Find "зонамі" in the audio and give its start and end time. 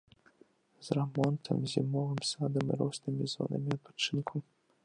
3.35-3.69